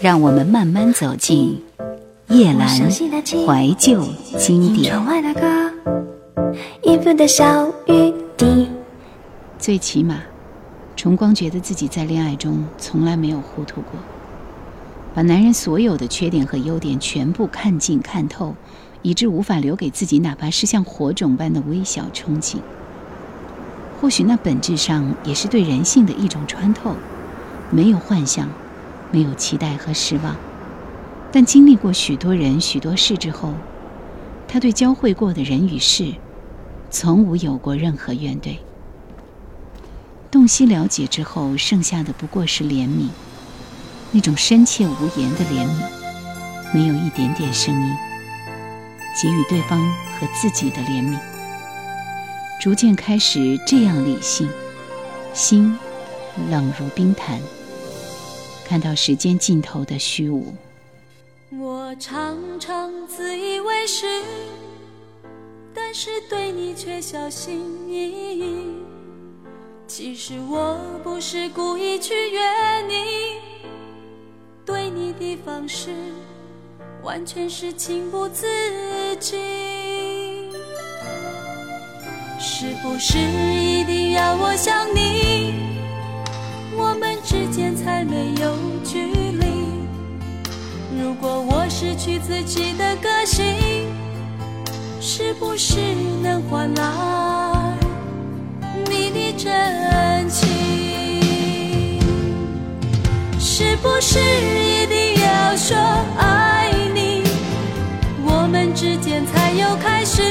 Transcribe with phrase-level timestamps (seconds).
[0.00, 1.62] 让我们慢慢走进
[2.28, 4.04] 叶阑怀旧
[4.38, 4.94] 经典。
[9.58, 10.18] 最起码，
[10.94, 13.98] 崇光觉得自己在恋爱中从来没有糊涂过，
[15.14, 18.54] 把男人所有的缺点和优点全部看尽看透，
[19.00, 22.56] 以致无法留给自己哪怕是像火种般的微小憧憬。
[24.00, 26.94] 或许那本质上也是对人性的一种穿透，
[27.70, 28.46] 没有幻想。
[29.14, 30.34] 没有期待和失望，
[31.30, 33.54] 但经历过许多人、许多事之后，
[34.48, 36.14] 他对交汇过的人与事，
[36.90, 38.56] 从无有过任何怨怼。
[40.32, 43.06] 洞悉了解之后，剩下的不过是怜悯，
[44.10, 47.94] 那种深切无言的怜悯，没有一点点声音，
[49.22, 49.80] 给予对方
[50.18, 51.16] 和自己的怜悯，
[52.60, 54.50] 逐渐开始这样理性，
[55.32, 55.78] 心
[56.50, 57.38] 冷如冰潭。
[58.64, 60.54] 看到时间尽头的虚无，
[61.50, 64.22] 我常常自以为是，
[65.74, 68.82] 但是对你却小心翼翼。
[69.86, 72.40] 其实我不是故意去约
[72.88, 73.38] 你，
[74.64, 75.90] 对你的方式
[77.02, 78.46] 完全是情不自
[79.20, 79.40] 禁。
[82.40, 85.73] 是不是一定要我想你？
[87.24, 89.46] 之间才没有距离。
[91.00, 93.46] 如果我失去自己的个性，
[95.00, 95.80] 是不是
[96.22, 96.84] 能换来
[98.90, 102.02] 你的真情？
[103.38, 105.76] 是不是一定要说
[106.18, 107.22] 爱你，
[108.22, 110.22] 我们之间才有开始？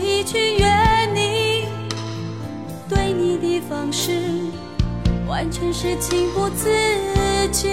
[0.00, 0.66] 是故意去约
[1.12, 1.66] 你，
[2.88, 4.12] 对你的方式
[5.28, 6.70] 完全是情不自
[7.52, 7.70] 禁。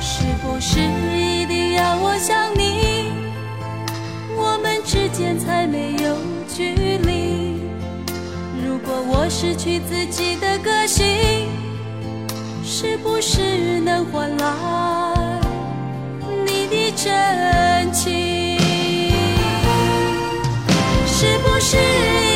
[0.00, 3.12] 是不是一定要我想你，
[4.36, 6.16] 我们之间才没有
[6.48, 7.60] 距离？
[8.66, 11.06] 如果我失去自己的个性。
[12.70, 15.40] 是不是能换来
[16.46, 18.27] 你的真情？
[21.60, 22.27] 是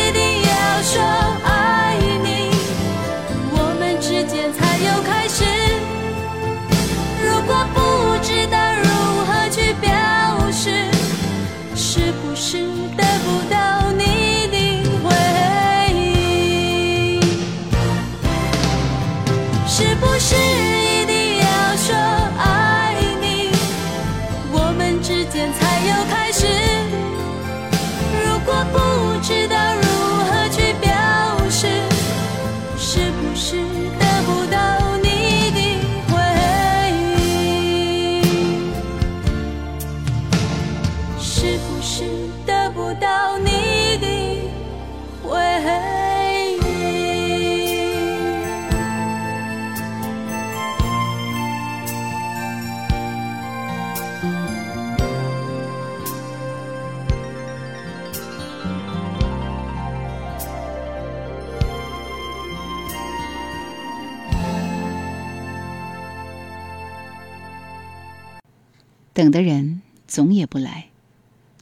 [69.23, 70.89] 等的人总也不来，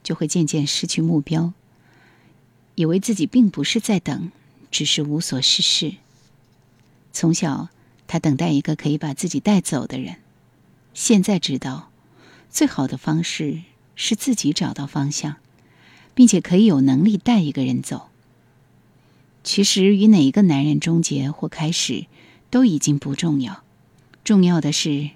[0.02, 1.52] 就会渐渐失去目标。
[2.74, 4.32] 以为自己并不是在等，
[4.70, 5.96] 只是无所事事。
[7.12, 7.68] 从小，
[8.08, 10.16] 他等待一个可以把自己带走的人。
[10.94, 11.90] 现在知道，
[12.48, 13.60] 最好的方式
[13.94, 15.36] 是自己找到方向，
[16.14, 18.08] 并且可以有能力带一个人走。
[19.44, 22.06] 其实，与哪一个男人终结或开始，
[22.48, 23.62] 都已经不重要。
[24.24, 25.10] 重要的是。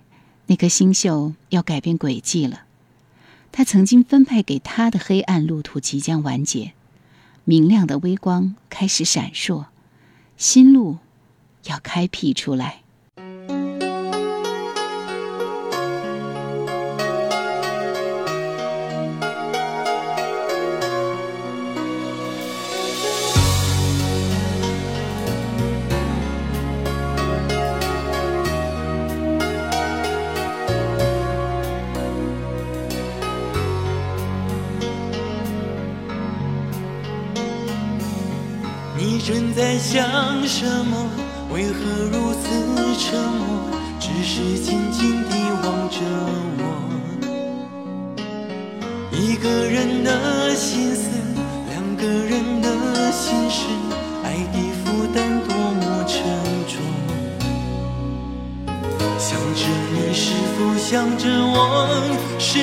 [0.47, 2.63] 那颗星宿要改变轨迹了，
[3.51, 6.73] 他曾经分派给他的黑暗路途即将完结，
[7.45, 9.67] 明亮的微光开始闪烁，
[10.37, 10.99] 新路
[11.65, 12.84] 要开辟出来。
[39.57, 40.03] 在想
[40.49, 41.09] 什么？
[41.53, 41.79] 为何
[42.11, 42.43] 如此
[42.99, 43.71] 沉默？
[44.01, 45.99] 只是静静地望着
[46.59, 46.63] 我。
[49.13, 51.09] 一个人的心思，
[51.71, 53.65] 两个人的心事，
[54.25, 56.19] 爱的负担多么沉
[56.67, 56.75] 重。
[59.17, 59.63] 想着
[59.95, 61.87] 你是否想着我，
[62.41, 62.59] 是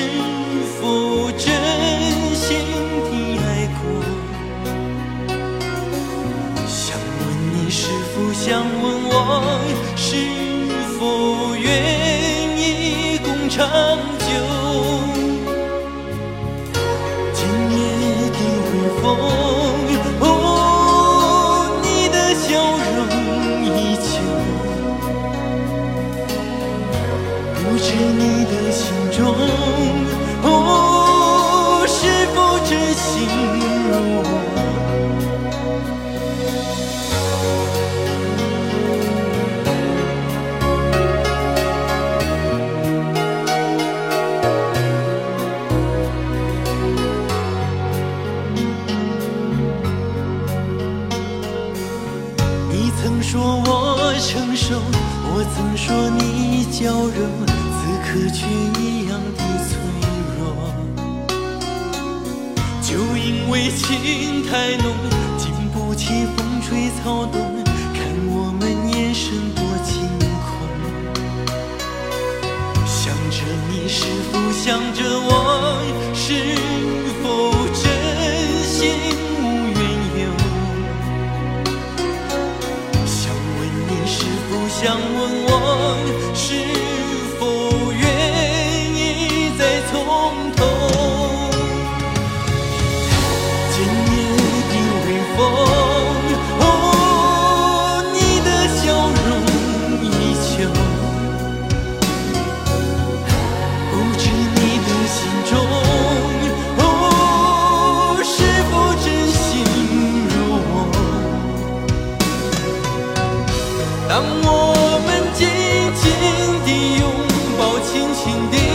[118.24, 118.71] 情敌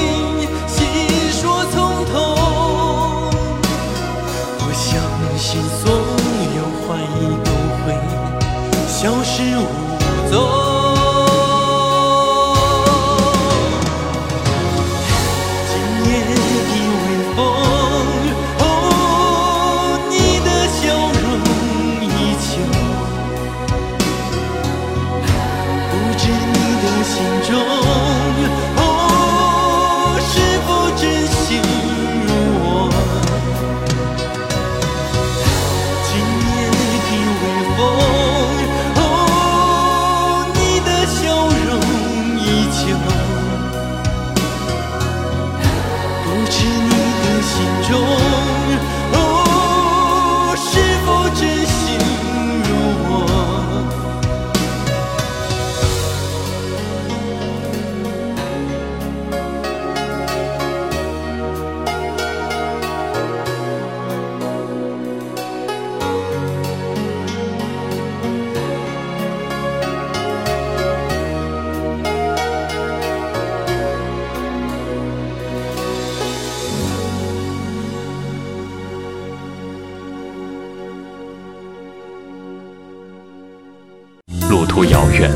[84.77, 85.31] 途遥远，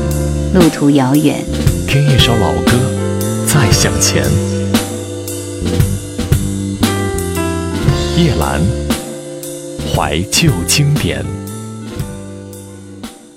[0.54, 1.44] 路途遥远，
[1.88, 2.70] 听一首老歌，
[3.44, 4.22] 再向前。
[8.16, 8.60] 叶兰，
[9.92, 11.26] 怀旧经典。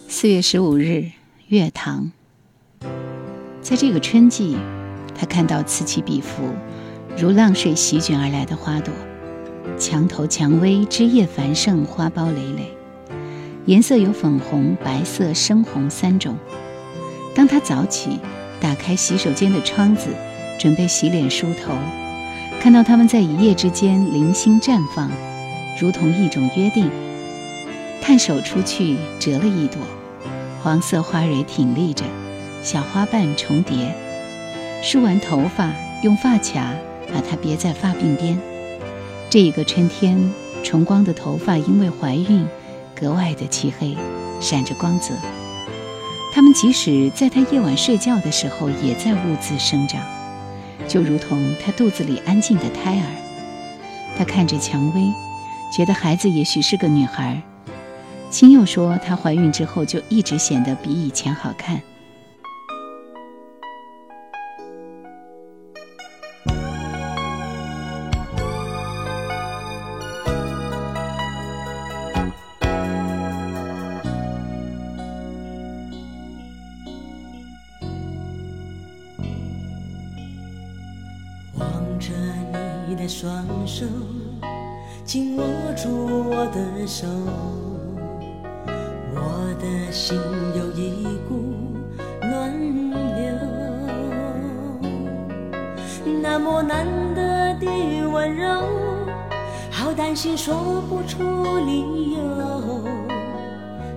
[0.07, 1.05] 四月十五日，
[1.47, 2.11] 月堂。
[3.63, 4.55] 在这个春季，
[5.19, 6.43] 他看到此起彼伏，
[7.17, 8.93] 如浪水席卷而来的花朵，
[9.79, 12.74] 墙头蔷薇枝叶繁盛，花苞累累，
[13.65, 16.35] 颜色有粉红、白色、深红三种。
[17.33, 18.19] 当他早起，
[18.59, 20.09] 打开洗手间的窗子，
[20.59, 21.73] 准备洗脸梳头，
[22.61, 25.09] 看到它们在一夜之间零星绽放，
[25.81, 26.89] 如同一种约定。
[28.01, 29.81] 探手出去，折了一朵，
[30.61, 32.03] 黄色花蕊挺立着，
[32.61, 33.95] 小花瓣重叠。
[34.83, 36.71] 梳完头发，用发卡
[37.11, 38.39] 把它别在发鬓边。
[39.27, 40.31] 这一个春天，
[40.61, 42.45] 重光的头发因为怀孕，
[42.95, 43.95] 格外的漆黑，
[44.39, 45.13] 闪着光泽。
[46.33, 50.01] 他们即使在她夜晚睡觉的时候，也在兀自生长，
[50.87, 53.05] 就如同她肚子里安静的胎儿。
[54.17, 55.01] 她看着蔷薇，
[55.75, 57.41] 觉得孩子也许是个女孩。
[58.29, 61.81] 青又说，她怀孕之后就一直显得比以前好看。
[96.21, 96.85] 那么难
[97.15, 97.65] 得的
[98.07, 98.47] 温柔，
[99.71, 102.19] 好担心说不出理由，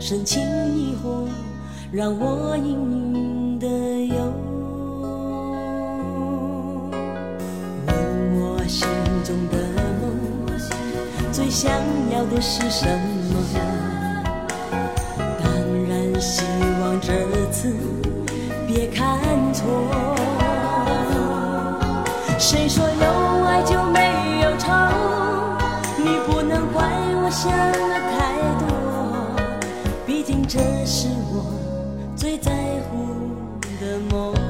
[0.01, 0.41] 深情
[0.75, 1.27] 一惑，
[1.93, 2.71] 让我隐
[3.15, 4.15] 隐的有。
[7.87, 7.95] 问
[8.41, 8.89] 我心
[9.25, 9.59] 中的
[10.01, 10.03] 梦，
[11.31, 11.71] 最想
[12.11, 13.35] 要的是什么？
[15.39, 15.47] 当
[15.89, 16.43] 然希
[30.49, 31.45] 这是我
[32.17, 32.51] 最在
[32.89, 33.29] 乎
[33.79, 34.48] 的梦。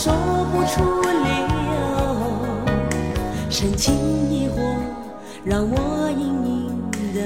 [0.00, 0.14] 说
[0.52, 1.28] 不出理
[1.74, 1.76] 由，
[3.50, 3.92] 深情
[4.30, 4.54] 一惑，
[5.44, 6.70] 让我隐隐
[7.12, 7.18] 的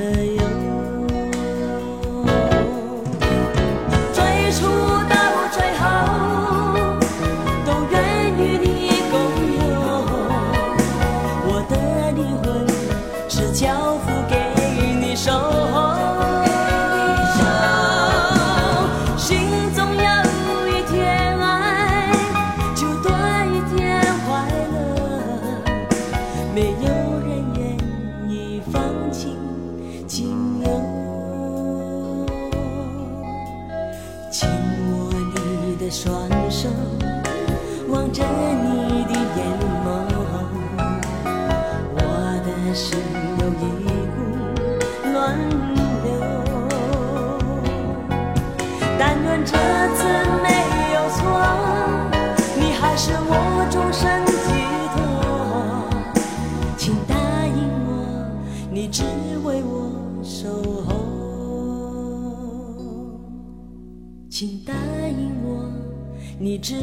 [66.45, 66.75] 你只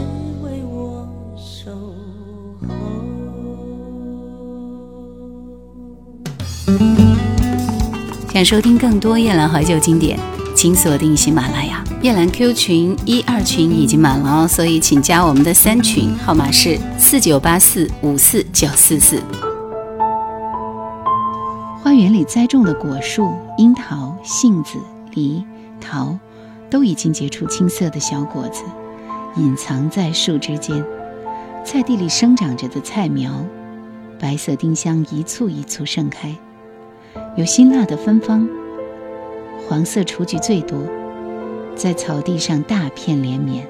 [0.41, 1.69] 为我守
[2.65, 2.73] 候。
[8.31, 10.17] 想收听更多夜兰怀旧经典，
[10.55, 11.83] 请锁定喜马拉雅。
[12.01, 19.21] 夜兰 Q 群一二群已经满了哦，所以请加我们的三群，号码是四九八四五四九四四。
[21.83, 24.77] 花园里栽种的果树，樱桃、杏子、
[25.15, 25.43] 梨、
[25.81, 26.17] 桃，
[26.69, 28.63] 都已经结出青色的小果子，
[29.35, 30.83] 隐藏在树枝间。
[31.65, 33.45] 菜地里生长着的菜苗，
[34.19, 36.35] 白色丁香一簇一簇盛开，
[37.35, 38.47] 有辛辣的芬芳。
[39.67, 40.79] 黄色雏菊最多，
[41.75, 43.67] 在草地上大片连绵，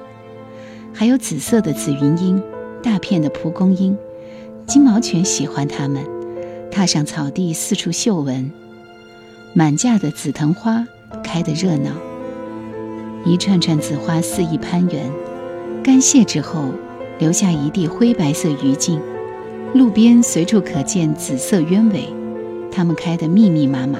[0.94, 2.42] 还有紫色的紫云英，
[2.82, 3.96] 大片的蒲公英。
[4.66, 6.02] 金毛犬喜欢它们，
[6.70, 8.50] 踏上草地四处嗅闻。
[9.52, 10.86] 满架的紫藤花
[11.24, 11.90] 开得热闹，
[13.24, 15.10] 一串串紫花肆意攀援，
[15.82, 16.72] 干泄之后
[17.18, 18.98] 留下一地灰白色余烬。
[19.72, 22.08] 路边随处可见紫色鸢尾，
[22.72, 23.98] 它们开得密密麻麻。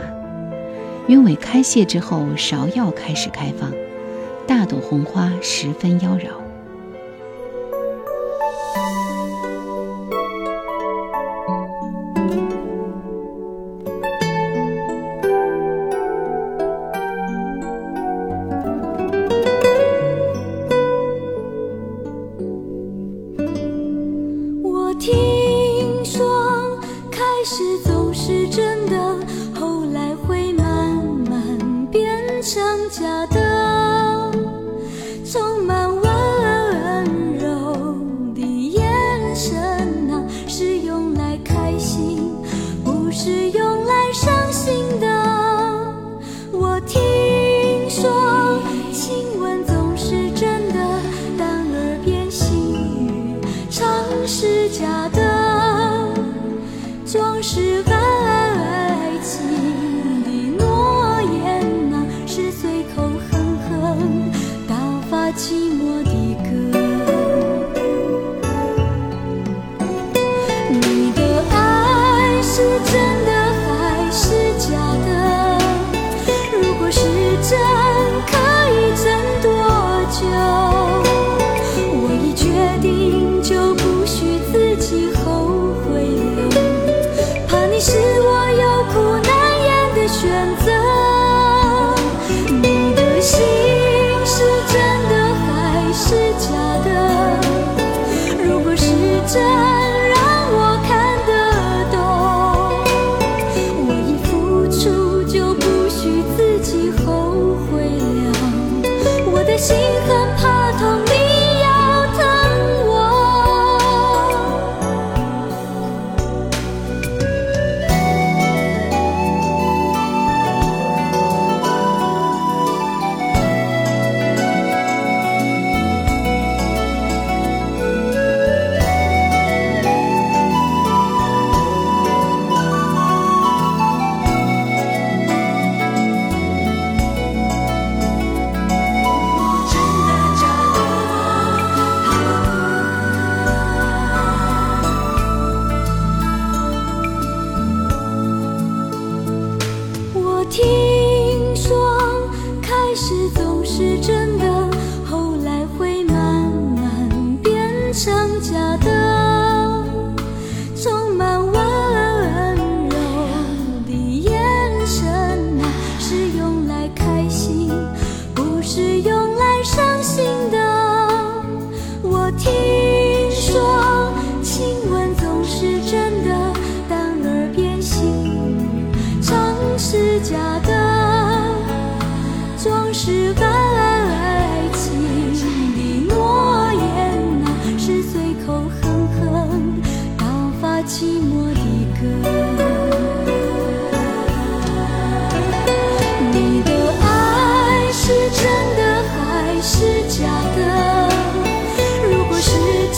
[1.06, 3.72] 鸢尾开谢之后，芍药开始开放，
[4.46, 6.39] 大朵红花十分妖娆。
[54.70, 55.09] 家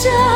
[0.03, 0.32] 着。